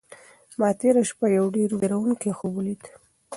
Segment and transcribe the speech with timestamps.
[0.59, 2.83] ما تېره شپه یو ډېر وېروونکی خوب ولید.